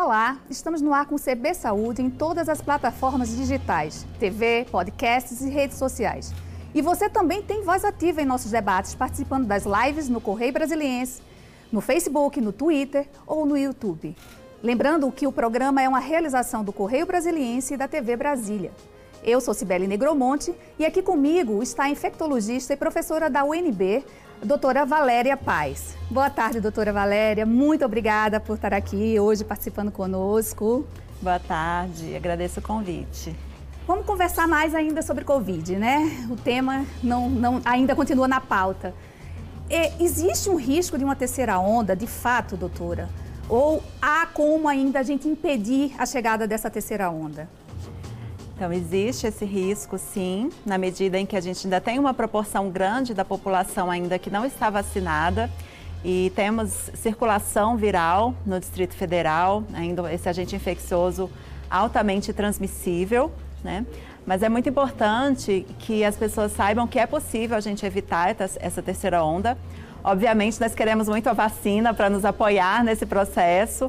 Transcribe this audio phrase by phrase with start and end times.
[0.00, 5.40] Olá, estamos no ar com o CB Saúde em todas as plataformas digitais, TV, podcasts
[5.40, 6.32] e redes sociais.
[6.72, 11.20] E você também tem voz ativa em nossos debates, participando das lives no Correio Brasiliense,
[11.72, 14.16] no Facebook, no Twitter ou no YouTube.
[14.62, 18.70] Lembrando que o programa é uma realização do Correio Brasiliense e da TV Brasília.
[19.24, 24.04] Eu sou Cibele Negromonte e aqui comigo está a infectologista e professora da UNB,
[24.44, 25.96] doutora Valéria Paz.
[26.10, 27.44] Boa tarde, doutora Valéria.
[27.44, 30.86] Muito obrigada por estar aqui hoje participando conosco.
[31.20, 33.34] Boa tarde, agradeço o convite.
[33.86, 36.26] Vamos conversar mais ainda sobre Covid, né?
[36.30, 38.94] O tema não, não, ainda continua na pauta.
[39.68, 43.08] E, existe um risco de uma terceira onda, de fato, doutora?
[43.48, 47.48] Ou há como ainda a gente impedir a chegada dessa terceira onda?
[48.58, 52.68] Então, existe esse risco, sim, na medida em que a gente ainda tem uma proporção
[52.70, 55.48] grande da população ainda que não está vacinada
[56.04, 61.30] e temos circulação viral no Distrito Federal, ainda esse agente infeccioso
[61.70, 63.30] altamente transmissível,
[63.62, 63.86] né?
[64.26, 68.82] Mas é muito importante que as pessoas saibam que é possível a gente evitar essa
[68.82, 69.56] terceira onda.
[70.02, 73.88] Obviamente, nós queremos muito a vacina para nos apoiar nesse processo.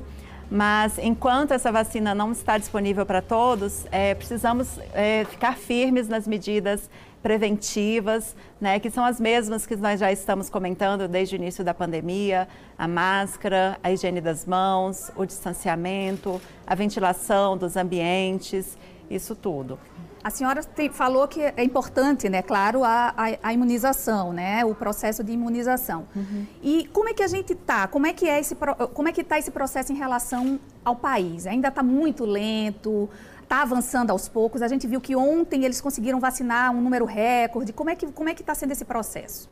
[0.51, 6.27] Mas enquanto essa vacina não está disponível para todos, é, precisamos é, ficar firmes nas
[6.27, 6.89] medidas
[7.21, 11.73] preventivas, né, que são as mesmas que nós já estamos comentando desde o início da
[11.73, 18.77] pandemia: a máscara, a higiene das mãos, o distanciamento, a ventilação dos ambientes,
[19.09, 19.77] isso tudo.
[20.23, 24.75] A senhora tem, falou que é importante, né, claro, a, a, a imunização, né, o
[24.75, 26.07] processo de imunização.
[26.15, 26.45] Uhum.
[26.61, 27.87] E como é que a gente está?
[27.87, 28.55] Como é que é esse,
[28.93, 31.47] como é que está esse processo em relação ao país?
[31.47, 33.09] Ainda está muito lento?
[33.41, 34.61] Está avançando aos poucos?
[34.61, 37.73] A gente viu que ontem eles conseguiram vacinar um número recorde.
[37.73, 39.49] Como é que como é que está sendo esse processo?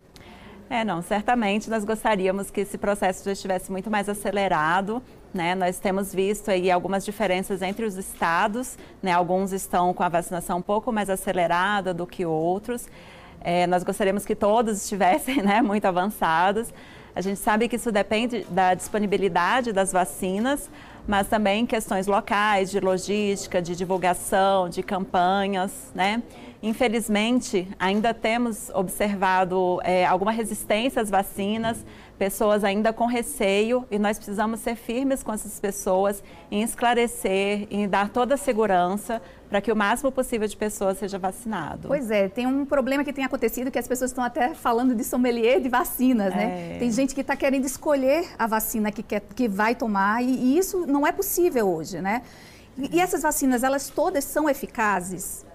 [0.69, 5.01] É, não, certamente nós gostaríamos que esse processo já estivesse muito mais acelerado,
[5.33, 5.55] né?
[5.55, 9.13] Nós temos visto aí algumas diferenças entre os estados, né?
[9.13, 12.87] Alguns estão com a vacinação um pouco mais acelerada do que outros.
[13.39, 16.73] É, nós gostaríamos que todos estivessem, né, muito avançados.
[17.15, 20.69] A gente sabe que isso depende da disponibilidade das vacinas,
[21.07, 26.21] mas também questões locais, de logística, de divulgação, de campanhas, né?
[26.61, 31.85] Infelizmente, ainda temos observado é, alguma resistência às vacinas,
[32.17, 37.87] pessoas ainda com receio, e nós precisamos ser firmes com essas pessoas em esclarecer, em
[37.87, 41.87] dar toda a segurança para que o máximo possível de pessoas seja vacinado.
[41.87, 45.03] Pois é, tem um problema que tem acontecido que as pessoas estão até falando de
[45.03, 46.75] sommelier de vacinas, né?
[46.75, 46.79] É.
[46.79, 50.57] Tem gente que está querendo escolher a vacina que, quer, que vai tomar e, e
[50.57, 52.23] isso não é possível hoje, né?
[52.77, 55.45] E, e essas vacinas, elas todas são eficazes?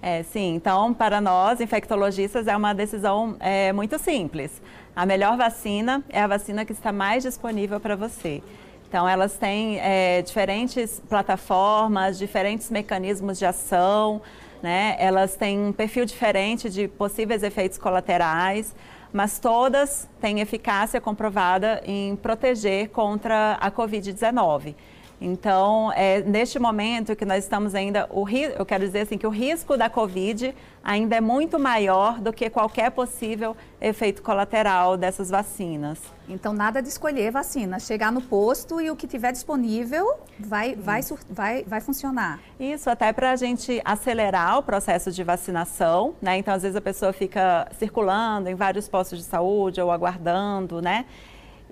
[0.00, 4.60] É, sim, então para nós, infectologistas, é uma decisão é, muito simples.
[4.98, 8.42] A melhor vacina é a vacina que está mais disponível para você.
[8.88, 14.20] Então, elas têm é, diferentes plataformas, diferentes mecanismos de ação,
[14.60, 14.96] né?
[14.98, 18.74] elas têm um perfil diferente de possíveis efeitos colaterais,
[19.12, 24.74] mas todas têm eficácia comprovada em proteger contra a Covid-19.
[25.20, 29.30] Então, é neste momento que nós estamos ainda, o, eu quero dizer assim que o
[29.30, 35.98] risco da Covid ainda é muito maior do que qualquer possível efeito colateral dessas vacinas.
[36.28, 41.00] Então, nada de escolher vacina, chegar no posto e o que tiver disponível vai, vai,
[41.28, 42.38] vai, vai funcionar.
[42.60, 46.36] Isso, até para a gente acelerar o processo de vacinação, né?
[46.36, 51.06] Então, às vezes a pessoa fica circulando em vários postos de saúde ou aguardando, né?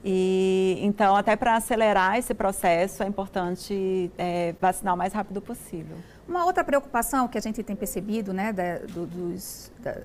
[0.09, 5.97] E então, até para acelerar esse processo, é importante é, vacinar o mais rápido possível.
[6.29, 9.97] Uma outra preocupação que a gente tem percebido né, da, do, dos, da,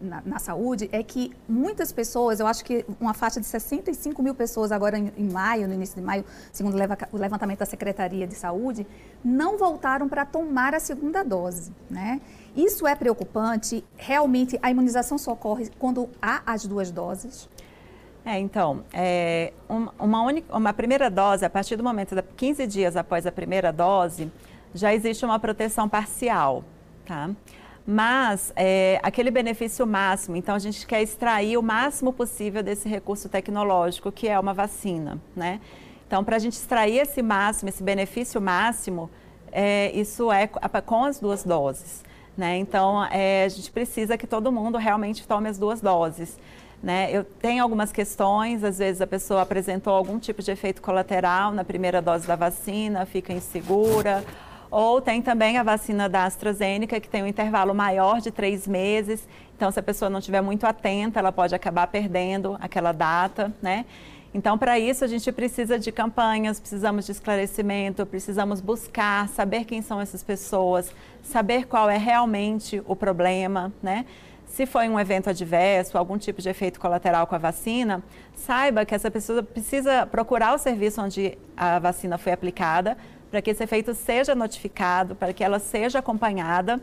[0.00, 4.34] na, na, saúde é que muitas pessoas, eu acho que uma faixa de 65 mil
[4.34, 6.74] pessoas agora em, em maio, no início de maio, segundo
[7.12, 8.86] o levantamento da Secretaria de Saúde,
[9.22, 11.72] não voltaram para tomar a segunda dose.
[11.90, 12.22] Né?
[12.56, 13.84] Isso é preocupante.
[13.98, 17.50] Realmente, a imunização só ocorre quando há as duas doses.
[18.24, 19.52] É, então, é,
[19.98, 23.72] uma, única, uma primeira dose, a partir do momento de 15 dias após a primeira
[23.72, 24.30] dose,
[24.72, 26.64] já existe uma proteção parcial,
[27.04, 27.30] tá?
[27.84, 33.28] Mas é, aquele benefício máximo, então a gente quer extrair o máximo possível desse recurso
[33.28, 35.60] tecnológico que é uma vacina, né?
[36.06, 39.10] Então, para a gente extrair esse máximo, esse benefício máximo,
[39.50, 42.04] é, isso é com as duas doses,
[42.36, 42.56] né?
[42.56, 46.38] Então, é, a gente precisa que todo mundo realmente tome as duas doses.
[46.82, 47.10] Né?
[47.12, 51.62] Eu tenho algumas questões, às vezes a pessoa apresentou algum tipo de efeito colateral na
[51.62, 54.24] primeira dose da vacina, fica insegura,
[54.72, 59.28] Ou tem também a vacina da AstraZeneca, que tem um intervalo maior de três meses.
[59.54, 63.84] Então, se a pessoa não estiver muito atenta, ela pode acabar perdendo aquela data, né?
[64.32, 69.82] Então, para isso, a gente precisa de campanhas, precisamos de esclarecimento, precisamos buscar, saber quem
[69.82, 70.90] são essas pessoas,
[71.22, 74.06] saber qual é realmente o problema, né?
[74.52, 78.02] Se foi um evento adverso, algum tipo de efeito colateral com a vacina,
[78.34, 82.98] saiba que essa pessoa precisa procurar o serviço onde a vacina foi aplicada
[83.30, 86.78] para que esse efeito seja notificado, para que ela seja acompanhada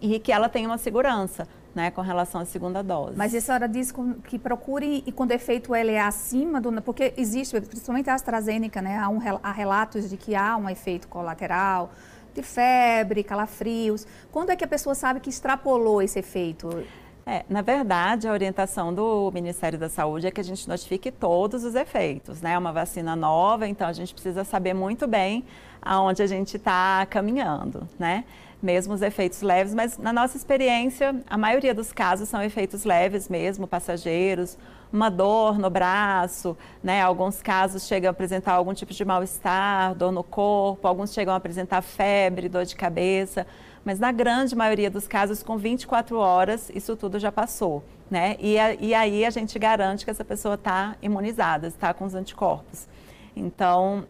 [0.00, 1.46] e que ela tenha uma segurança.
[1.74, 3.18] Né, com relação à segunda dose.
[3.18, 3.92] Mas a senhora diz
[4.24, 6.72] que procure e quando efeito ele é acima do.
[6.80, 11.06] Porque existe, principalmente a AstraZeneca, né, há, um, há relatos de que há um efeito
[11.06, 11.90] colateral
[12.36, 14.06] de febre, calafrios.
[14.30, 16.84] Quando é que a pessoa sabe que extrapolou esse efeito?
[17.28, 21.64] É, na verdade, a orientação do Ministério da Saúde é que a gente notifique todos
[21.64, 22.52] os efeitos, né?
[22.52, 25.44] É uma vacina nova, então a gente precisa saber muito bem
[25.82, 28.24] aonde a gente está caminhando, né?
[28.62, 33.28] Mesmo os efeitos leves, mas na nossa experiência, a maioria dos casos são efeitos leves
[33.28, 34.56] mesmo, passageiros,
[34.92, 37.02] uma dor no braço, né?
[37.02, 41.36] Alguns casos chegam a apresentar algum tipo de mal-estar, dor no corpo, alguns chegam a
[41.36, 43.46] apresentar febre, dor de cabeça
[43.86, 47.84] mas na grande maioria dos casos, com 24 horas, isso tudo já passou.
[48.10, 48.36] Né?
[48.40, 52.12] E, a, e aí a gente garante que essa pessoa está imunizada, está com os
[52.12, 52.88] anticorpos.
[53.36, 54.04] Então,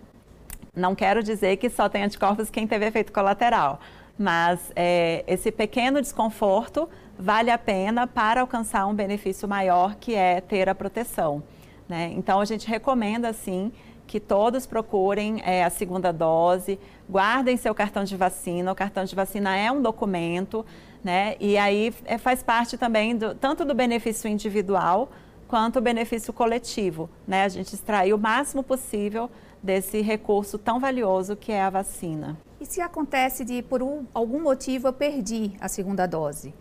[0.74, 3.78] não quero dizer que só tem anticorpos quem teve efeito colateral,
[4.18, 10.40] mas é, esse pequeno desconforto vale a pena para alcançar um benefício maior, que é
[10.40, 11.42] ter a proteção.
[11.88, 12.12] Né?
[12.16, 13.72] Então, a gente recomenda, sim,
[14.06, 16.78] que todos procurem é, a segunda dose,
[17.08, 18.70] guardem seu cartão de vacina.
[18.72, 20.64] O cartão de vacina é um documento,
[21.02, 21.36] né?
[21.40, 25.10] E aí é, faz parte também do, tanto do benefício individual
[25.48, 27.44] quanto o benefício coletivo, né?
[27.44, 29.30] A gente extrair o máximo possível
[29.62, 32.36] desse recurso tão valioso que é a vacina.
[32.60, 36.54] E se acontece de, por um, algum motivo, eu perdi a segunda dose?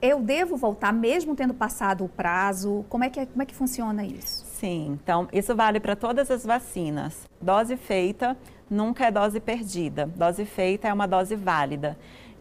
[0.00, 2.84] Eu devo voltar mesmo tendo passado o prazo?
[2.88, 4.44] Como é que, como é que funciona isso?
[4.46, 7.26] Sim, então isso vale para todas as vacinas.
[7.40, 8.36] Dose feita
[8.68, 10.06] nunca é dose perdida.
[10.14, 11.96] Dose feita é uma dose válida.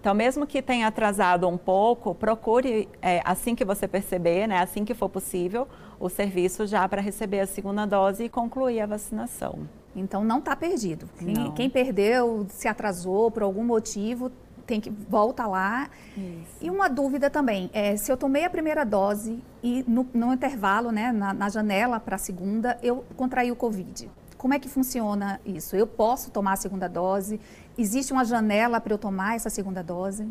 [0.05, 4.85] Então, mesmo que tenha atrasado um pouco, procure, é, assim que você perceber, né, assim
[4.85, 5.67] que for possível,
[5.99, 9.67] o serviço já para receber a segunda dose e concluir a vacinação.
[9.95, 11.09] Então, não está perdido.
[11.17, 14.31] Quem, quem, perdeu, se atrasou por algum motivo,
[14.65, 15.89] tem que volta lá.
[16.17, 16.57] Isso.
[16.61, 20.91] E uma dúvida também, é, se eu tomei a primeira dose e no, no intervalo,
[20.91, 24.09] né, na, na janela para a segunda, eu contraí o Covid.
[24.37, 25.75] Como é que funciona isso?
[25.75, 27.39] Eu posso tomar a segunda dose?
[27.77, 30.27] Existe uma janela para eu tomar essa segunda dose?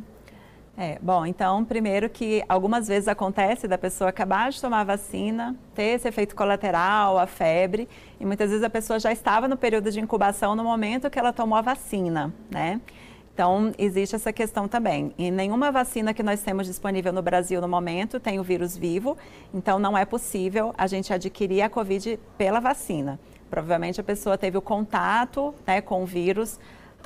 [0.76, 5.54] É, bom, então, primeiro que algumas vezes acontece da pessoa acabar de tomar a vacina,
[5.72, 7.88] ter esse efeito colateral, a febre,
[8.18, 11.32] e muitas vezes a pessoa já estava no período de incubação no momento que ela
[11.32, 12.80] tomou a vacina, né?
[13.34, 15.12] Então, existe essa questão também.
[15.18, 19.18] E nenhuma vacina que nós temos disponível no Brasil no momento tem o vírus vivo,
[19.52, 23.18] então não é possível a gente adquirir a Covid pela vacina.
[23.50, 26.60] Provavelmente a pessoa teve o contato né, com o vírus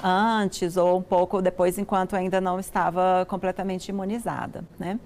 [0.05, 4.63] antes ou um pouco depois, enquanto ainda não estava completamente imunizada.
[4.79, 5.01] Né?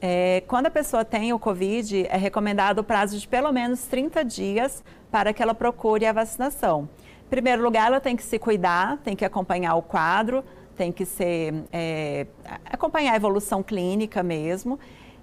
[0.00, 4.24] É, quando a pessoa tem o Covid, é recomendado o prazo de pelo menos 30
[4.24, 6.88] dias para que ela procure a vacinação.
[7.28, 10.42] Em primeiro lugar, ela tem que se cuidar, tem que acompanhar o quadro,
[10.74, 12.26] tem que ser, é,
[12.64, 14.78] acompanhar a evolução clínica mesmo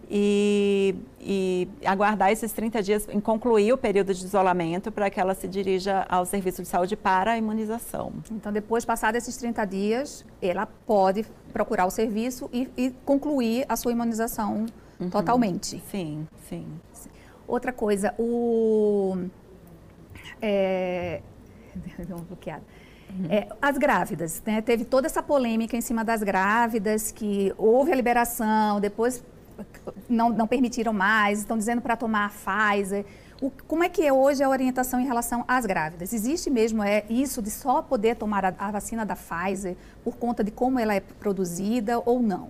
[0.07, 5.33] e, e, aguardar esses 30 dias em concluir o período de isolamento para que ela
[5.33, 8.13] se dirija ao serviço de saúde para a imunização.
[8.29, 13.75] Então, depois, passados esses 30 dias, ela pode procurar o serviço e, e concluir a
[13.75, 14.67] sua imunização
[14.99, 15.09] uhum.
[15.09, 15.81] totalmente.
[15.89, 16.67] Sim, sim.
[17.47, 19.17] Outra coisa, o...
[20.39, 21.23] É,
[22.05, 22.63] deu uma bloqueada.
[23.29, 24.61] É, as grávidas, né?
[24.61, 29.23] Teve toda essa polêmica em cima das grávidas, que houve a liberação, depois
[30.09, 33.05] não, não permitiram mais, estão dizendo para tomar a Pfizer.
[33.41, 36.13] O, como é que é hoje a orientação em relação às grávidas?
[36.13, 40.43] Existe mesmo é, isso de só poder tomar a, a vacina da Pfizer por conta
[40.43, 42.49] de como ela é produzida ou não?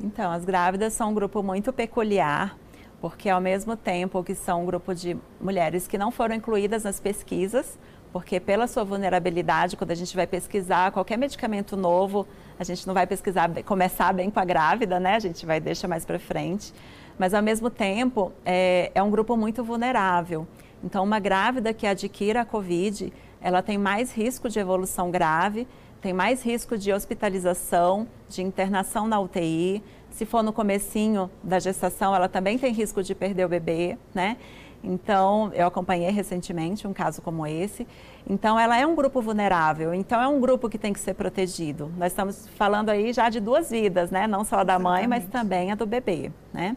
[0.00, 2.56] Então, as grávidas são um grupo muito peculiar,
[3.00, 7.00] porque ao mesmo tempo que são um grupo de mulheres que não foram incluídas nas
[7.00, 7.78] pesquisas,
[8.16, 12.26] porque pela sua vulnerabilidade, quando a gente vai pesquisar qualquer medicamento novo,
[12.58, 15.16] a gente não vai pesquisar, começar bem com a grávida, né?
[15.16, 16.72] A gente vai deixar mais para frente.
[17.18, 20.46] Mas ao mesmo tempo, é, é um grupo muito vulnerável.
[20.82, 25.68] Então, uma grávida que adquira a COVID, ela tem mais risco de evolução grave,
[26.00, 29.82] tem mais risco de hospitalização, de internação na UTI.
[30.08, 34.38] Se for no comecinho da gestação, ela também tem risco de perder o bebê, né?
[34.82, 37.86] Então, eu acompanhei recentemente um caso como esse.
[38.28, 39.94] Então, ela é um grupo vulnerável.
[39.94, 41.90] Então, é um grupo que tem que ser protegido.
[41.96, 44.26] Nós estamos falando aí já de duas vidas, né?
[44.26, 46.76] Não só a da mãe, mas também a do bebê, né?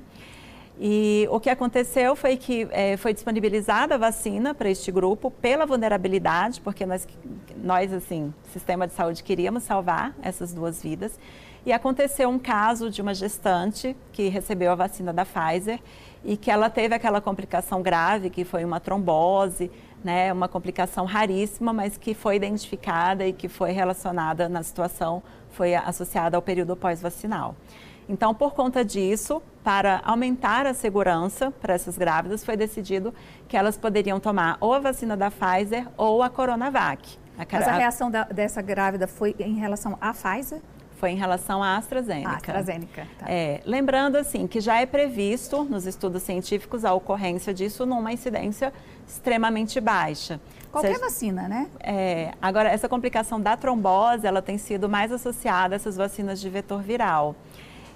[0.81, 5.65] E o que aconteceu foi que é, foi disponibilizada a vacina para este grupo pela
[5.65, 7.05] vulnerabilidade, porque nós,
[7.61, 11.19] nós, assim, sistema de saúde, queríamos salvar essas duas vidas.
[11.65, 15.81] E aconteceu um caso de uma gestante que recebeu a vacina da Pfizer
[16.23, 19.71] e que ela teve aquela complicação grave, que foi uma trombose,
[20.03, 25.21] né, uma complicação raríssima, mas que foi identificada e que foi relacionada na situação,
[25.51, 27.55] foi associada ao período pós-vacinal.
[28.07, 33.13] Então, por conta disso, para aumentar a segurança para essas grávidas, foi decidido
[33.47, 37.17] que elas poderiam tomar ou a vacina da Pfizer ou a Coronavac.
[37.37, 40.59] A Mas a reação da, dessa grávida foi em relação à Pfizer?
[40.99, 42.29] Foi em relação à AstraZeneca.
[42.29, 43.07] Ah, AstraZeneca.
[43.17, 43.25] Tá.
[43.29, 48.73] É, lembrando assim que já é previsto nos estudos científicos a ocorrência disso numa incidência
[49.07, 50.41] extremamente baixa.
[50.69, 51.69] Qualquer Seja, vacina, né?
[51.79, 56.49] É, agora, essa complicação da trombose, ela tem sido mais associada a essas vacinas de
[56.49, 57.33] vetor viral.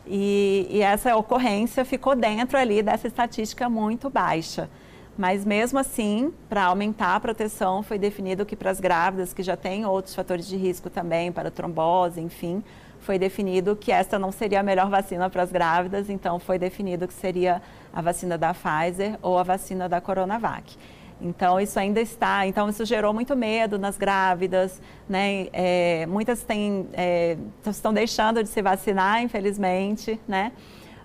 [0.07, 4.69] E, e essa ocorrência ficou dentro ali dessa estatística muito baixa.
[5.17, 9.57] Mas mesmo assim, para aumentar a proteção, foi definido que para as grávidas que já
[9.57, 12.63] têm outros fatores de risco também, para trombose, enfim,
[13.03, 17.07] foi definido que esta não seria a melhor vacina para as grávidas, então foi definido
[17.07, 17.62] que seria
[17.93, 20.75] a vacina da Pfizer ou a vacina da Coronavac.
[21.22, 22.45] Então, isso ainda está.
[22.45, 25.48] Então, isso gerou muito medo nas grávidas, né?
[25.53, 30.51] É, muitas têm, é, estão deixando de se vacinar, infelizmente, né?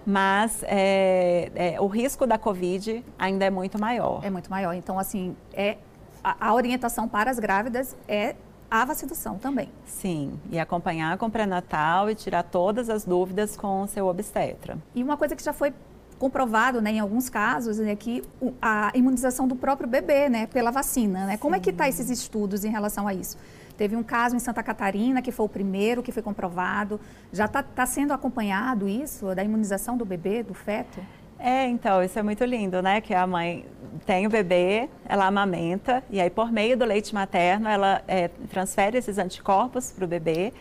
[0.05, 4.25] Mas é, é, o risco da Covid ainda é muito maior.
[4.25, 4.73] É muito maior.
[4.73, 5.77] Então, assim, é,
[6.25, 8.35] a, a orientação para as grávidas é
[8.71, 9.71] a vacinação também.
[9.87, 14.79] Sim, e acompanhar com pré-natal e tirar todas as dúvidas com o seu obstetra.
[14.95, 15.73] E uma coisa que já foi
[16.19, 18.25] comprovado, né, em alguns casos, é que
[18.61, 21.37] a imunização do próprio bebê, né, pela vacina, né?
[21.37, 23.39] Como é que está esses estudos em relação a isso?
[23.77, 27.01] Teve um caso em Santa Catarina que foi o primeiro que foi comprovado.
[27.33, 31.01] Já está tá sendo acompanhado isso da imunização do bebê, do feto?
[31.39, 33.01] É, então, isso é muito lindo, né?
[33.01, 33.65] Que a mãe
[34.05, 38.99] tem o bebê, ela amamenta, e aí por meio do leite materno ela é, transfere
[38.99, 40.53] esses anticorpos para o bebê.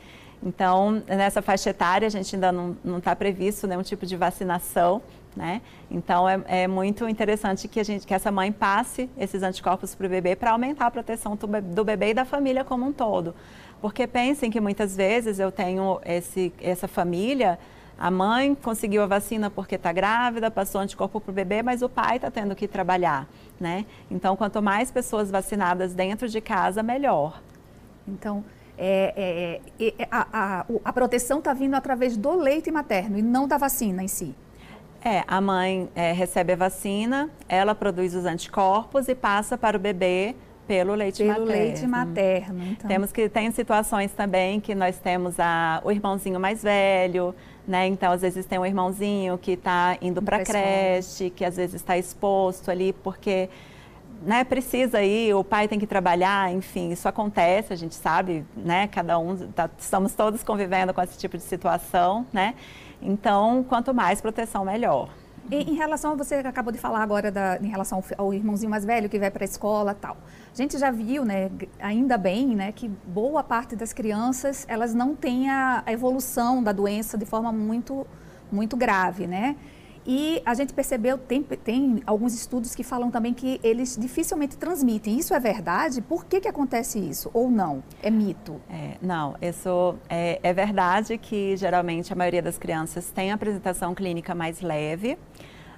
[0.41, 5.01] Então, nessa faixa etária, a gente ainda não está previsto nenhum tipo de vacinação,
[5.35, 5.61] né?
[5.89, 10.07] Então é, é, muito interessante que a gente, que essa mãe passe esses anticorpos para
[10.07, 13.35] o bebê para aumentar a proteção do bebê e da família como um todo.
[13.79, 17.59] Porque pensem que muitas vezes eu tenho esse, essa família,
[17.97, 21.89] a mãe conseguiu a vacina porque está grávida, passou anticorpo para o bebê, mas o
[21.89, 23.27] pai está tendo que trabalhar,
[23.59, 23.85] né?
[24.09, 27.41] Então, quanto mais pessoas vacinadas dentro de casa, melhor.
[28.07, 28.43] Então,
[28.77, 33.47] é, é, é, a, a, a proteção está vindo através do leite materno e não
[33.47, 34.35] da vacina em si.
[35.03, 39.79] É, a mãe é, recebe a vacina, ela produz os anticorpos e passa para o
[39.79, 40.35] bebê
[40.67, 41.51] pelo leite pelo materno.
[41.51, 42.63] leite materno.
[42.65, 42.87] Então.
[42.87, 47.33] Temos que tem situações também que nós temos a, o irmãozinho mais velho,
[47.67, 47.87] né?
[47.87, 51.75] Então às vezes tem um irmãozinho que está indo para a creche, que às vezes
[51.75, 53.49] está exposto ali porque
[54.21, 58.87] né, precisa ir, o pai tem que trabalhar, enfim, isso acontece, a gente sabe, né?
[58.87, 62.55] Cada um, tá, estamos todos convivendo com esse tipo de situação, né?
[63.01, 65.09] Então, quanto mais proteção, melhor.
[65.49, 68.83] Em relação a você acabou de falar agora da, em relação ao, ao irmãozinho mais
[68.83, 70.17] velho que vai para a escola tal.
[70.53, 71.49] A gente já viu, né,
[71.79, 76.73] ainda bem, né, que boa parte das crianças elas não têm a, a evolução da
[76.73, 78.05] doença de forma muito,
[78.51, 79.55] muito grave, né?
[80.09, 85.19] E a gente percebeu, tem, tem alguns estudos que falam também que eles dificilmente transmitem.
[85.19, 86.01] Isso é verdade?
[86.01, 87.29] Por que, que acontece isso?
[87.33, 87.83] Ou não?
[88.01, 88.61] É mito?
[88.69, 94.33] É, não, isso é, é verdade que geralmente a maioria das crianças tem apresentação clínica
[94.33, 95.17] mais leve.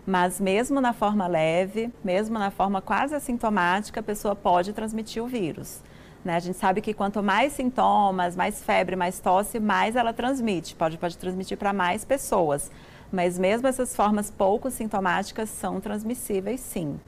[0.06, 5.28] Mas mesmo na forma leve, mesmo na forma quase assintomática, a pessoa pode transmitir o
[5.28, 5.82] vírus.
[6.24, 6.36] Né?
[6.36, 10.76] A gente sabe que quanto mais sintomas, mais febre, mais tosse, mais ela transmite.
[10.76, 12.70] Pode, pode transmitir para mais pessoas.
[13.12, 17.00] Mas mesmo essas formas pouco sintomáticas são transmissíveis, sim.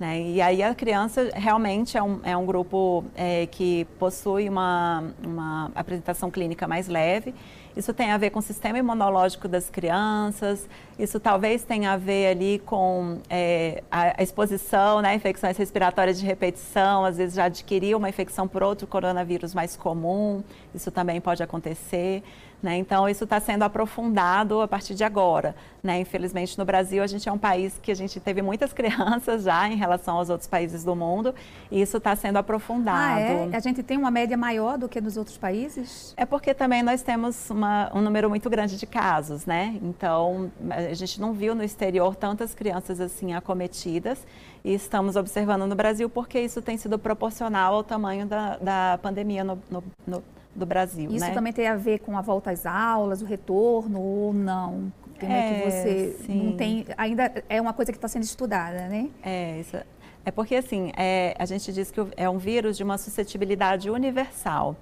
[0.00, 0.22] Né?
[0.22, 5.70] E aí a criança realmente é um, é um grupo é, que possui uma, uma
[5.74, 7.34] apresentação clínica mais leve.
[7.76, 10.66] Isso tem a ver com o sistema imunológico das crianças,
[10.98, 16.26] isso talvez tenha a ver ali com é, a, a, exposição, né, infecções respiratórias de
[16.26, 20.42] repetição, às vezes já adquiriu uma infecção por outro coronavírus mais comum,
[20.74, 22.24] isso também pode acontecer.
[22.62, 22.76] Né?
[22.76, 25.54] Então, isso está sendo aprofundado a partir de agora.
[25.82, 26.00] Né?
[26.00, 29.66] Infelizmente, no Brasil, a gente é um país que a gente teve muitas crianças já
[29.66, 31.34] em relação aos outros países do mundo,
[31.70, 32.98] e isso está sendo aprofundado.
[32.98, 33.56] Ah, é?
[33.56, 36.12] A gente tem uma média maior do que nos outros países?
[36.16, 39.78] É porque também nós temos uma, um número muito grande de casos, né?
[39.82, 44.26] Então, a gente não viu no exterior tantas crianças assim acometidas
[44.62, 49.42] e estamos observando no Brasil porque isso tem sido proporcional ao tamanho da, da pandemia
[49.42, 50.22] no, no, no
[50.54, 51.10] do Brasil.
[51.10, 51.32] Isso né?
[51.32, 54.92] também tem a ver com a volta às aulas, o retorno ou não?
[55.18, 56.44] Como é, é que você sim.
[56.44, 56.86] não tem.
[56.96, 59.08] Ainda é uma coisa que está sendo estudada, né?
[59.22, 59.76] É, isso.
[60.24, 64.76] É porque assim, é, a gente diz que é um vírus de uma suscetibilidade universal.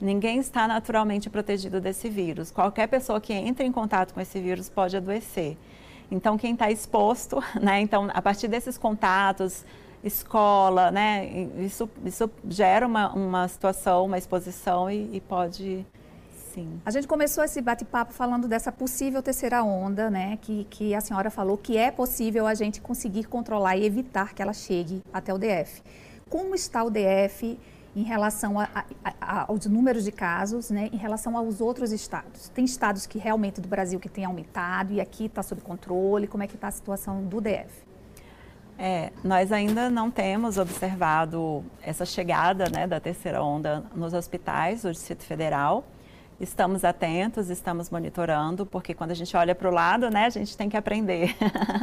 [0.00, 2.50] Ninguém está naturalmente protegido desse vírus.
[2.50, 5.56] Qualquer pessoa que entre em contato com esse vírus pode adoecer.
[6.10, 7.80] Então, quem está exposto, né?
[7.80, 9.64] Então, a partir desses contatos,
[10.02, 11.48] escola, né?
[11.58, 15.86] Isso, isso gera uma, uma situação, uma exposição e, e pode
[16.52, 16.80] Sim.
[16.84, 20.38] A gente começou esse bate-papo falando dessa possível terceira onda, né?
[20.42, 24.42] Que, que a senhora falou que é possível a gente conseguir controlar e evitar que
[24.42, 25.82] ela chegue até o DF.
[26.28, 27.58] Como está o DF
[27.96, 32.48] em relação a, a, a, aos números de casos, né, em relação aos outros estados.
[32.50, 36.26] Tem estados que realmente do Brasil que tem aumentado e aqui está sob controle.
[36.26, 37.91] Como é que está a situação do DF?
[38.78, 44.90] É, nós ainda não temos observado essa chegada né, da terceira onda nos hospitais do
[44.90, 45.84] Distrito Federal.
[46.40, 50.56] Estamos atentos, estamos monitorando, porque quando a gente olha para o lado, né, a gente
[50.56, 51.36] tem que aprender.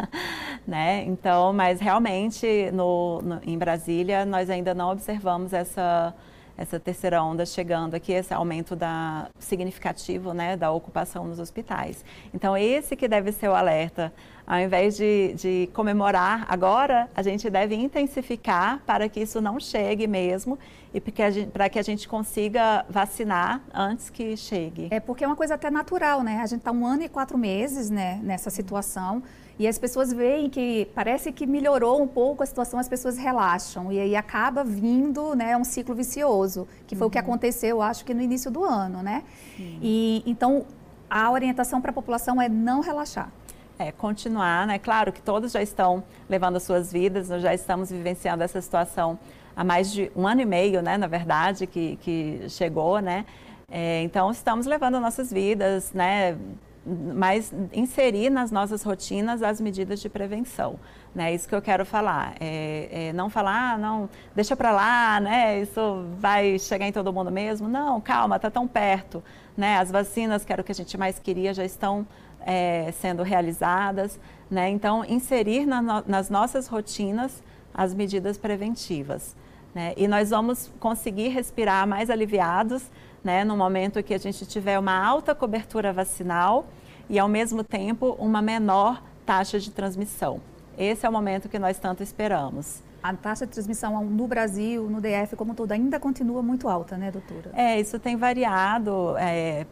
[0.67, 1.03] né?
[1.05, 6.13] Então, mas realmente no, no, em Brasília nós ainda não observamos essa,
[6.57, 12.03] essa terceira onda chegando aqui, esse aumento da, significativo né, da ocupação nos hospitais.
[12.33, 14.11] Então, esse que deve ser o alerta.
[14.49, 20.07] Ao invés de, de comemorar agora, a gente deve intensificar para que isso não chegue
[20.07, 20.57] mesmo
[20.91, 24.87] e para que a gente consiga vacinar antes que chegue.
[24.89, 26.39] É porque é uma coisa até natural, né?
[26.41, 29.21] A gente está um ano e quatro meses né, nessa situação
[29.59, 33.91] e as pessoas veem que parece que melhorou um pouco a situação, as pessoas relaxam
[33.91, 37.09] e aí acaba vindo né, um ciclo vicioso, que foi uhum.
[37.09, 37.23] o que uhum.
[37.23, 39.23] aconteceu, acho que no início do ano, né?
[39.59, 40.65] E então
[41.07, 43.31] a orientação para a população é não relaxar.
[43.81, 44.77] É, continuar, né?
[44.77, 49.17] Claro que todos já estão levando as suas vidas, nós já estamos vivenciando essa situação
[49.55, 50.97] há mais de um ano e meio, né?
[50.97, 53.25] Na verdade, que, que chegou, né?
[53.71, 56.37] É, então, estamos levando nossas vidas, né?
[56.85, 60.79] mas inserir nas nossas rotinas as medidas de prevenção.
[61.13, 61.33] Né?
[61.33, 62.35] Isso que eu quero falar.
[62.39, 65.61] É, é não falar, ah, não, deixa para lá, né?
[65.61, 67.67] Isso vai chegar em todo mundo mesmo.
[67.67, 69.23] Não, calma, está tão perto.
[69.55, 69.77] Né?
[69.77, 72.05] As vacinas, que era o que a gente mais queria, já estão
[72.49, 74.19] é, sendo realizadas.
[74.49, 74.69] Né?
[74.69, 79.35] Então, inserir na, nas nossas rotinas as medidas preventivas.
[79.73, 79.93] Né?
[79.95, 82.81] E nós vamos conseguir respirar mais aliviados
[83.23, 86.65] né, no momento que a gente tiver uma alta cobertura vacinal
[87.07, 90.41] e, ao mesmo tempo, uma menor taxa de transmissão.
[90.75, 92.81] Esse é o momento que nós tanto esperamos.
[93.01, 97.11] A taxa de transmissão no Brasil, no DF como todo, ainda continua muito alta, né,
[97.11, 97.51] doutora?
[97.53, 99.65] É, isso tem variado é,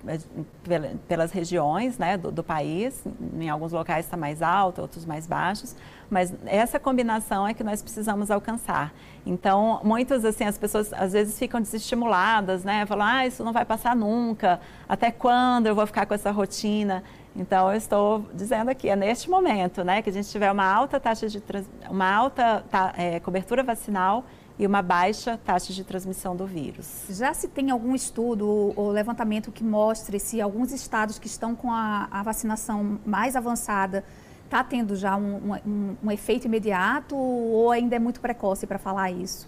[1.07, 3.03] pelas regiões né, do, do, país.
[3.39, 5.75] Em alguns locais está mais alto, outros mais baixos.
[6.09, 8.93] Mas essa combinação é que nós precisamos alcançar.
[9.25, 12.85] Então, muitas assim, as pessoas às vezes ficam desestimuladas, né?
[12.85, 14.59] Falam, ah, isso não vai passar nunca.
[14.87, 17.03] Até quando eu vou ficar com essa rotina?
[17.37, 20.99] Então, eu estou dizendo aqui, é neste momento, né, que a gente tiver uma alta
[20.99, 21.41] taxa de
[21.87, 24.25] uma alta ta, é, cobertura vacinal
[24.57, 27.05] e uma baixa taxa de transmissão do vírus.
[27.09, 31.71] Já se tem algum estudo ou levantamento que mostre se alguns estados que estão com
[31.71, 34.03] a, a vacinação mais avançada
[34.45, 39.11] está tendo já um, um, um efeito imediato ou ainda é muito precoce para falar
[39.11, 39.47] isso?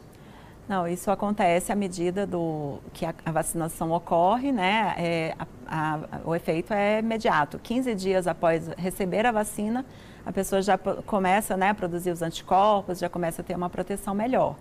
[0.70, 4.94] Não, isso acontece à medida do que a, a vacinação ocorre, né?
[5.00, 7.58] É, a, a, o efeito é imediato.
[7.58, 9.84] 15 dias após receber a vacina,
[10.24, 14.14] a pessoa já começa né, a produzir os anticorpos, já começa a ter uma proteção
[14.14, 14.56] melhor.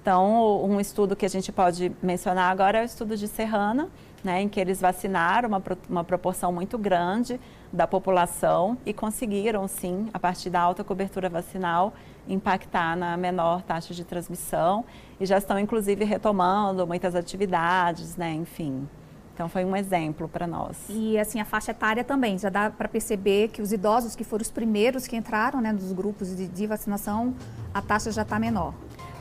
[0.00, 3.88] Então, um estudo que a gente pode mencionar agora é o estudo de Serrana,
[4.24, 7.40] né, em que eles vacinaram uma, uma proporção muito grande
[7.72, 11.94] da população e conseguiram, sim, a partir da alta cobertura vacinal,
[12.28, 14.84] impactar na menor taxa de transmissão
[15.20, 18.88] e já estão, inclusive, retomando muitas atividades, né, enfim.
[19.34, 20.76] Então foi um exemplo para nós.
[20.88, 24.42] E assim a faixa etária também já dá para perceber que os idosos que foram
[24.42, 27.34] os primeiros que entraram, né, nos grupos de, de vacinação,
[27.72, 28.74] a taxa já está menor.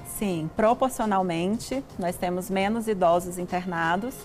[0.05, 4.15] Sim, proporcionalmente nós temos menos idosos internados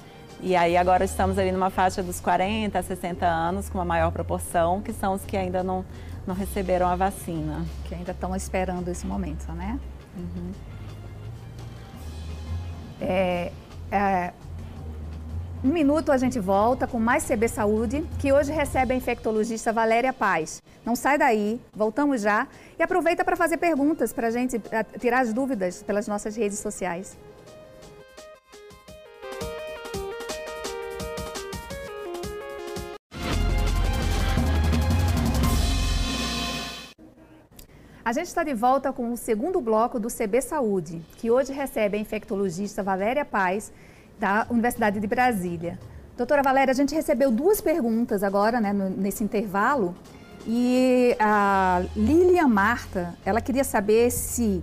[0.40, 4.12] e aí agora estamos ali numa faixa dos 40 a 60 anos, com uma maior
[4.12, 5.84] proporção, que são os que ainda não,
[6.26, 7.64] não receberam a vacina.
[7.84, 9.78] Que ainda estão esperando esse momento, né?
[10.16, 10.52] Uhum.
[13.00, 13.52] É,
[13.90, 14.32] é,
[15.64, 20.12] um minuto a gente volta com mais CB Saúde, que hoje recebe a infectologista Valéria
[20.12, 20.62] Paz.
[20.84, 22.46] Não sai daí, voltamos já
[22.78, 24.60] e aproveita para fazer perguntas para a gente
[25.00, 27.16] tirar as dúvidas pelas nossas redes sociais.
[38.06, 41.96] A gente está de volta com o segundo bloco do CB Saúde, que hoje recebe
[41.96, 43.72] a infectologista Valéria Paz,
[44.16, 45.76] da Universidade de Brasília.
[46.16, 49.92] Doutora Valéria, a gente recebeu duas perguntas agora, né, nesse intervalo,
[50.46, 54.62] e a Lilian Marta, ela queria saber se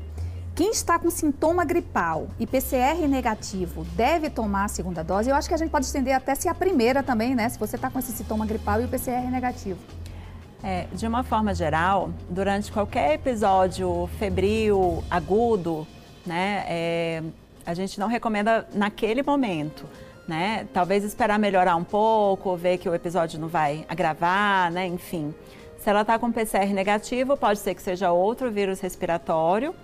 [0.56, 5.30] quem está com sintoma gripal e PCR negativo deve tomar a segunda dose.
[5.30, 7.50] Eu acho que a gente pode estender até se a primeira também, né?
[7.50, 9.80] Se você está com esse sintoma gripal e o PCR negativo.
[10.63, 15.86] É, de uma forma geral, durante qualquer episódio febril, agudo,
[16.26, 17.23] né, é,
[17.65, 19.86] a gente não recomenda naquele momento.
[20.26, 20.65] Né?
[20.73, 24.88] Talvez esperar melhorar um pouco, ver que o episódio não vai agravar, né?
[24.88, 25.36] enfim.
[25.80, 29.76] Se ela está com PCR negativo, pode ser que seja outro vírus respiratório,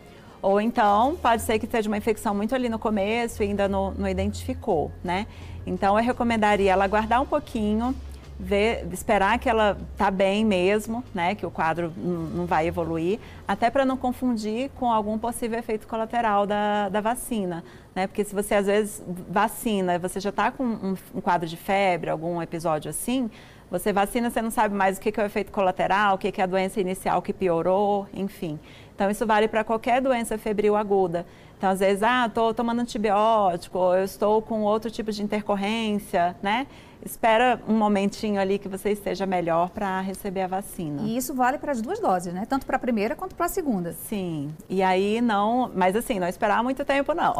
[0.41, 3.91] ou então pode ser que seja uma infecção muito ali no começo e ainda não,
[3.91, 5.27] não identificou, né?
[5.67, 7.93] Então eu recomendaria ela guardar um pouquinho,
[8.39, 13.69] ver, esperar que ela tá bem mesmo, né, que o quadro não vai evoluir, até
[13.69, 18.55] para não confundir com algum possível efeito colateral da, da vacina, né, porque se você
[18.55, 23.29] às vezes vacina, você já está com um, um, quadro de febre, algum episódio assim,
[23.69, 26.43] você vacina, você não sabe mais o que, é o efeito colateral, o que, é
[26.43, 28.57] a doença inicial que piorou, enfim.
[28.95, 31.23] Então isso vale para qualquer doença febril aguda.
[31.55, 36.65] Então, às vezes, ah, estou tomando antibiótico, eu estou com outro tipo de intercorrência, né?
[37.03, 41.01] Espera um momentinho ali que você esteja melhor para receber a vacina.
[41.03, 42.45] E isso vale para as duas doses, né?
[42.47, 43.93] Tanto para a primeira quanto para a segunda.
[43.93, 44.53] Sim.
[44.69, 47.33] E aí não, mas assim, não esperar muito tempo não.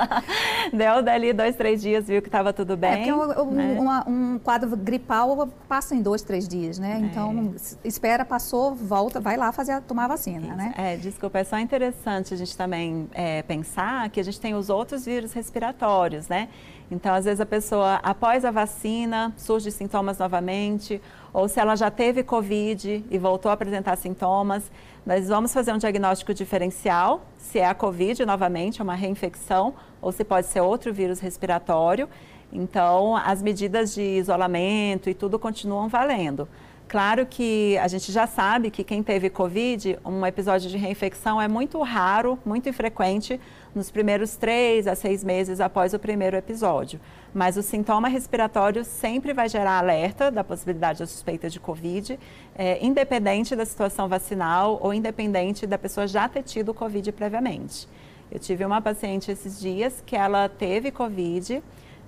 [0.72, 2.90] Deu dali dois, três dias, viu que estava tudo bem.
[2.90, 3.76] É porque um, né?
[3.80, 7.00] uma, um quadro gripal passa em dois, três dias, né?
[7.00, 7.06] É.
[7.06, 10.56] Então espera, passou, volta, vai lá fazer tomar a vacina, isso.
[10.56, 10.74] né?
[10.76, 14.68] É, desculpa, é só interessante a gente também é, pensar que a gente tem os
[14.68, 16.48] outros vírus respiratórios, né?
[16.92, 21.00] Então, às vezes a pessoa, após a vacina, surge sintomas novamente,
[21.32, 24.70] ou se ela já teve Covid e voltou a apresentar sintomas,
[25.04, 30.22] nós vamos fazer um diagnóstico diferencial, se é a Covid novamente, uma reinfecção, ou se
[30.22, 32.10] pode ser outro vírus respiratório.
[32.52, 36.46] Então, as medidas de isolamento e tudo continuam valendo.
[36.92, 41.48] Claro que a gente já sabe que quem teve Covid, um episódio de reinfecção é
[41.48, 43.40] muito raro, muito infrequente
[43.74, 47.00] nos primeiros três a seis meses após o primeiro episódio.
[47.32, 52.18] Mas o sintoma respiratório sempre vai gerar alerta da possibilidade da suspeita de Covid,
[52.54, 57.88] é, independente da situação vacinal ou independente da pessoa já ter tido Covid previamente.
[58.30, 61.62] Eu tive uma paciente esses dias que ela teve Covid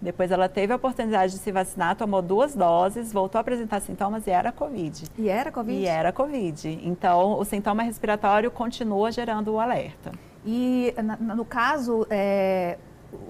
[0.04, 4.26] depois ela teve a oportunidade de se vacinar, tomou duas doses, voltou a apresentar sintomas
[4.26, 5.06] e era Covid.
[5.16, 5.80] E era Covid?
[5.80, 6.80] E era Covid.
[6.82, 10.12] Então, o sintoma respiratório continua gerando o alerta.
[10.44, 12.76] E, no caso, é,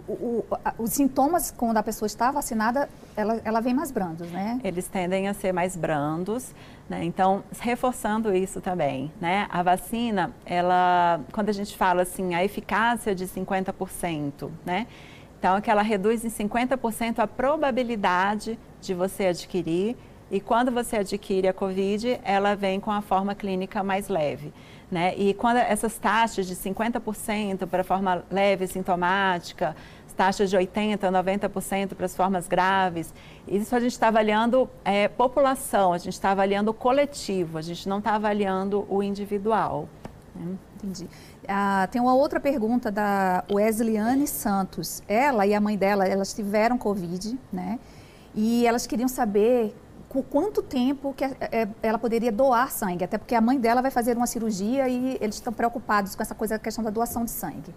[0.08, 0.46] o, o,
[0.78, 4.60] os sintomas, quando a pessoa está vacinada, ela, ela vem mais brandos, né?
[4.64, 6.54] Eles tendem a ser mais brandos,
[6.88, 7.04] né?
[7.04, 9.46] Então, reforçando isso também, né?
[9.50, 14.86] A vacina, ela, quando a gente fala assim, a eficácia de 50%, né?
[15.38, 19.96] Então, é que ela reduz em 50% a probabilidade de você adquirir
[20.30, 24.52] e quando você adquire a COVID, ela vem com a forma clínica mais leve.
[24.94, 25.12] Né?
[25.16, 29.74] E quando essas taxas de 50% para forma leve sintomática,
[30.16, 33.12] taxas de 80%, 90% para as formas graves,
[33.48, 37.88] isso a gente está avaliando é, população, a gente está avaliando o coletivo, a gente
[37.88, 39.88] não está avaliando o individual.
[40.32, 40.54] Né?
[40.76, 41.08] Entendi.
[41.48, 45.02] Ah, tem uma outra pergunta da Wesleyane Santos.
[45.08, 47.80] Ela e a mãe dela, elas tiveram Covid, né?
[48.32, 49.74] E elas queriam saber
[50.14, 53.82] por quanto tempo que é, é, ela poderia doar sangue, até porque a mãe dela
[53.82, 57.24] vai fazer uma cirurgia e eles estão preocupados com essa coisa, a questão da doação
[57.24, 57.74] de sangue.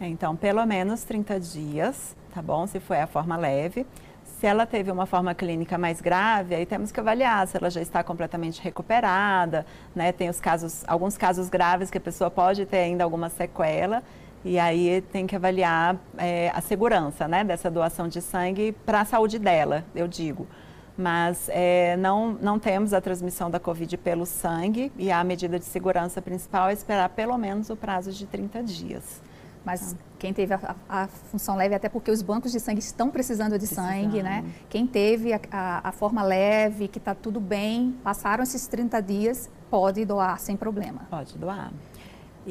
[0.00, 2.66] É, então, pelo menos 30 dias, tá bom?
[2.66, 3.86] Se foi a forma leve.
[4.24, 7.80] Se ela teve uma forma clínica mais grave, aí temos que avaliar se ela já
[7.80, 10.10] está completamente recuperada, né?
[10.10, 14.02] Tem os casos, alguns casos graves que a pessoa pode ter ainda alguma sequela.
[14.44, 19.04] E aí tem que avaliar é, a segurança né, dessa doação de sangue para a
[19.04, 20.48] saúde dela, eu digo.
[20.96, 25.64] Mas é, não, não temos a transmissão da Covid pelo sangue e a medida de
[25.64, 29.22] segurança principal é esperar pelo menos o prazo de 30 dias.
[29.64, 29.96] Mas ah.
[30.18, 33.66] quem teve a, a, função leve, até porque os bancos de sangue estão precisando de
[33.66, 33.86] precisando.
[33.86, 34.44] sangue, né?
[34.68, 39.50] Quem teve a, a, a forma leve, que está tudo bem, passaram esses 30 dias,
[39.70, 41.02] pode doar sem problema.
[41.10, 41.70] Pode doar.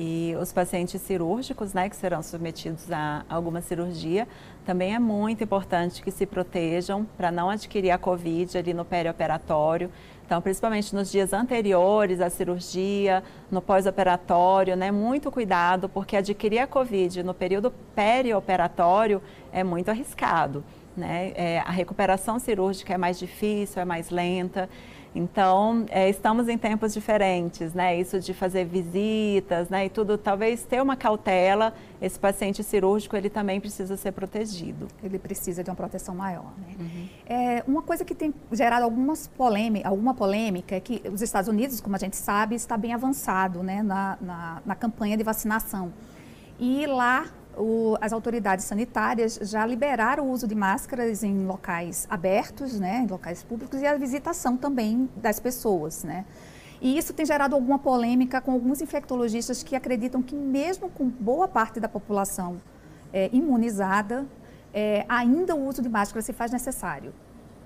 [0.02, 4.26] E os pacientes cirúrgicos, né, que serão submetidos a alguma cirurgia,
[4.66, 9.92] também é muito importante que se protejam para não adquirir a Covid ali no perioperatório.
[10.26, 16.68] Então, principalmente nos dias anteriores à cirurgia, no pós-operatório, né, muito cuidado, porque adquirir a
[16.68, 20.64] Covid no período perioperatório é muito arriscado.
[20.96, 21.34] Né?
[21.36, 24.70] É, a recuperação cirúrgica é mais difícil, é mais lenta.
[25.14, 28.00] Então, é, estamos em tempos diferentes, né?
[28.00, 29.86] Isso de fazer visitas, né?
[29.86, 31.74] E tudo, talvez ter uma cautela.
[32.02, 34.88] Esse paciente cirúrgico, ele também precisa ser protegido.
[35.04, 36.76] Ele precisa de uma proteção maior, né?
[36.80, 37.10] Uhum.
[37.26, 41.82] É, uma coisa que tem gerado algumas polêmica, alguma polêmica é que os Estados Unidos,
[41.82, 43.82] como a gente sabe, está bem avançado, né?
[43.82, 45.92] Na, na, na campanha de vacinação.
[46.60, 47.26] E lá
[47.60, 53.08] o, as autoridades sanitárias já liberaram o uso de máscaras em locais abertos, né, em
[53.08, 56.04] locais públicos, e a visitação também das pessoas.
[56.04, 56.26] Né?
[56.82, 61.48] E isso tem gerado alguma polêmica com alguns infectologistas que acreditam que, mesmo com boa
[61.48, 62.62] parte da população
[63.12, 64.26] é, imunizada,
[64.74, 67.14] é, ainda o uso de máscara se faz necessário.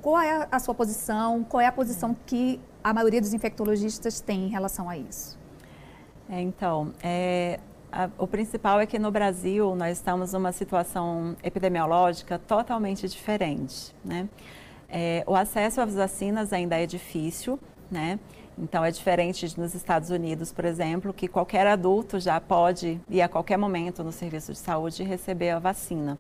[0.02, 1.44] Qual é a sua posição?
[1.44, 5.40] Qual é a posição que a maioria dos infectologistas tem em relação a isso?
[6.30, 7.60] É, então, é,
[8.18, 14.28] o principal é que no Brasil nós estamos numa situação epidemiológica totalmente diferente, né?
[14.90, 18.20] É, o acesso às vacinas ainda é difícil, né?
[18.58, 23.28] Então é diferente nos Estados Unidos, por exemplo, que qualquer adulto já pode ir a
[23.28, 26.20] qualquer momento no serviço de saúde e receber a vacina.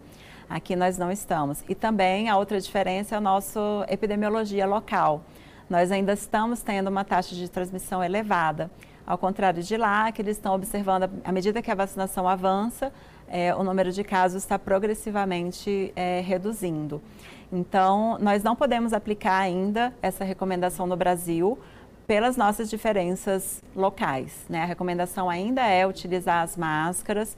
[0.49, 1.63] Aqui nós não estamos.
[1.69, 5.23] E também a outra diferença é a nossa epidemiologia local.
[5.69, 8.69] Nós ainda estamos tendo uma taxa de transmissão elevada.
[9.05, 12.91] Ao contrário de lá, que eles estão observando, à medida que a vacinação avança,
[13.27, 17.01] é, o número de casos está progressivamente é, reduzindo.
[17.51, 21.59] Então, nós não podemos aplicar ainda essa recomendação no Brasil
[22.07, 24.45] pelas nossas diferenças locais.
[24.49, 24.61] Né?
[24.61, 27.35] A recomendação ainda é utilizar as máscaras,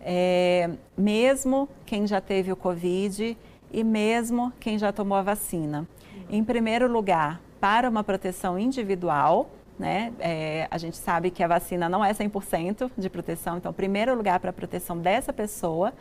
[0.00, 3.36] é, mesmo quem já teve o Covid
[3.72, 5.86] e mesmo quem já tomou a vacina.
[6.30, 10.12] Em primeiro lugar, para uma proteção individual, né?
[10.18, 14.40] É, a gente sabe que a vacina não é 100% de proteção, então, primeiro lugar
[14.40, 15.92] para a proteção dessa pessoa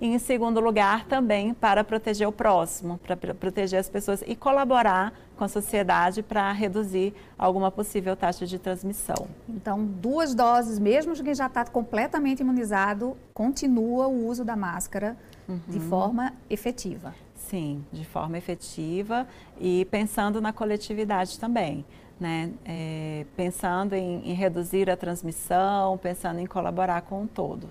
[0.00, 5.12] e, em segundo lugar, também para proteger o próximo, para proteger as pessoas e colaborar
[5.36, 9.28] com a sociedade para reduzir alguma possível taxa de transmissão.
[9.48, 15.60] Então, duas doses, mesmo quem já está completamente imunizado, continua o uso da máscara uhum.
[15.68, 17.14] de forma efetiva.
[17.34, 19.26] Sim, de forma efetiva
[19.60, 21.84] e pensando na coletividade também
[22.18, 22.50] né?
[22.64, 27.68] É, pensando em, em, reduzir a transmissão, pensando em colaborar com o todo.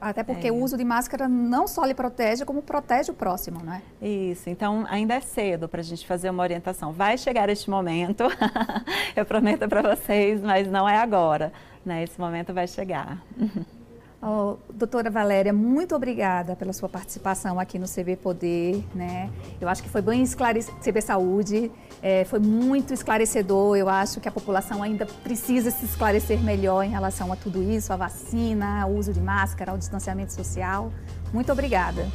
[0.00, 0.52] Até porque é.
[0.52, 3.82] o uso de máscara não só lhe protege, como protege o próximo, não é?
[4.00, 6.92] Isso, então ainda é cedo para a gente fazer uma orientação.
[6.92, 8.24] Vai chegar este momento,
[9.16, 11.52] eu prometo para vocês, mas não é agora.
[11.84, 12.04] Né?
[12.04, 13.22] Esse momento vai chegar.
[14.22, 19.30] Oh, doutora Valéria, muito obrigada pela sua participação aqui no CB Poder, né?
[19.58, 23.78] Eu acho que foi bem esclarecedor, CB Saúde, é, foi muito esclarecedor.
[23.78, 27.94] Eu acho que a população ainda precisa se esclarecer melhor em relação a tudo isso,
[27.94, 30.92] a vacina, o uso de máscara, o distanciamento social.
[31.32, 32.06] Muito obrigada.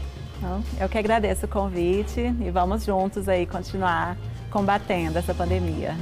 [0.79, 4.15] Eu que agradeço o convite e vamos juntos aí continuar
[4.51, 5.95] combatendo essa pandemia.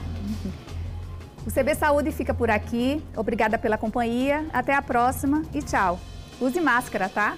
[1.45, 3.03] O CB Saúde fica por aqui.
[3.15, 4.45] Obrigada pela companhia.
[4.53, 5.99] Até a próxima e tchau.
[6.39, 7.35] Use máscara, tá?